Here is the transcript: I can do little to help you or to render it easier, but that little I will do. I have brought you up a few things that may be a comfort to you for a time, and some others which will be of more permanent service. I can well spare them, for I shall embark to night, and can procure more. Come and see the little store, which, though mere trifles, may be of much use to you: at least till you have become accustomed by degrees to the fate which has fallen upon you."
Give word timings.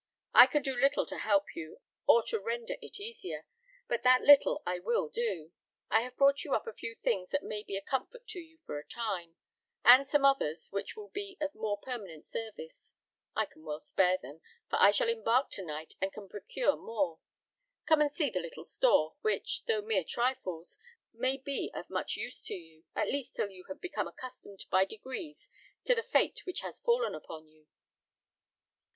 I 0.33 0.47
can 0.47 0.63
do 0.63 0.75
little 0.75 1.05
to 1.05 1.19
help 1.19 1.55
you 1.55 1.79
or 2.07 2.23
to 2.23 2.39
render 2.39 2.75
it 2.81 2.99
easier, 2.99 3.45
but 3.87 4.01
that 4.01 4.23
little 4.23 4.63
I 4.65 4.79
will 4.79 5.09
do. 5.09 5.51
I 5.91 6.01
have 6.01 6.17
brought 6.17 6.43
you 6.43 6.55
up 6.55 6.65
a 6.65 6.73
few 6.73 6.95
things 6.95 7.29
that 7.29 7.43
may 7.43 7.61
be 7.61 7.77
a 7.77 7.83
comfort 7.83 8.25
to 8.29 8.39
you 8.39 8.57
for 8.65 8.79
a 8.79 8.83
time, 8.87 9.35
and 9.85 10.07
some 10.07 10.25
others 10.25 10.69
which 10.71 10.95
will 10.97 11.09
be 11.09 11.37
of 11.39 11.53
more 11.53 11.77
permanent 11.77 12.25
service. 12.25 12.93
I 13.35 13.45
can 13.45 13.63
well 13.63 13.79
spare 13.79 14.17
them, 14.17 14.41
for 14.71 14.77
I 14.81 14.89
shall 14.89 15.07
embark 15.07 15.51
to 15.51 15.63
night, 15.63 15.93
and 16.01 16.11
can 16.11 16.27
procure 16.27 16.75
more. 16.75 17.19
Come 17.85 18.01
and 18.01 18.11
see 18.11 18.31
the 18.31 18.39
little 18.39 18.65
store, 18.65 19.17
which, 19.21 19.65
though 19.67 19.83
mere 19.83 20.03
trifles, 20.03 20.79
may 21.13 21.37
be 21.37 21.69
of 21.75 21.91
much 21.91 22.17
use 22.17 22.41
to 22.45 22.55
you: 22.55 22.85
at 22.95 23.05
least 23.11 23.35
till 23.35 23.51
you 23.51 23.65
have 23.67 23.79
become 23.79 24.07
accustomed 24.07 24.65
by 24.71 24.83
degrees 24.83 25.47
to 25.83 25.93
the 25.93 26.01
fate 26.01 26.43
which 26.47 26.61
has 26.61 26.79
fallen 26.79 27.13
upon 27.13 27.45
you." 27.47 27.67